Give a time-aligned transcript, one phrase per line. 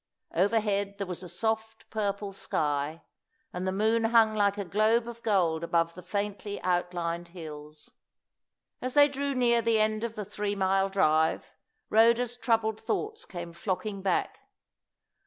[0.33, 3.03] Overhead there was a soft, purple sky,
[3.53, 7.91] and the moon hung like a globe of gold above the faintly outlined hills.
[8.81, 11.53] As they drew near the end of the three mile drive,
[11.91, 14.39] Rhoda's troubled thoughts came flocking back.